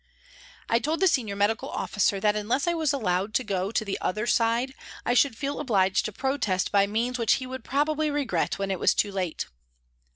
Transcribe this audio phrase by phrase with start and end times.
[0.67, 3.43] I told the Senior Medical Officer that unless I were allowed to
[3.85, 4.73] the" other side"
[5.05, 8.79] I should feel obliged to protest by means which he would probably regret when it
[8.79, 9.45] was too late.